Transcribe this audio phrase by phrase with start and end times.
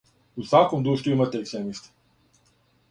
[0.37, 1.89] У сваком друштву имате екстремисте.